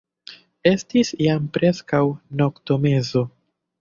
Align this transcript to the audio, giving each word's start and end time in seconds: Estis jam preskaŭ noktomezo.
Estis 0.69 1.11
jam 1.25 1.45
preskaŭ 1.59 2.01
noktomezo. 2.41 3.27